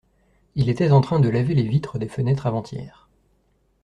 [0.55, 3.07] Il était en train de laver les vitres des fenêtres avant-hier.